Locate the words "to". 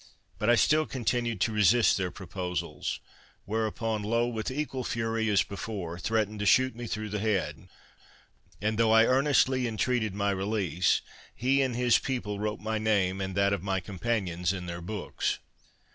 1.41-1.51, 6.39-6.45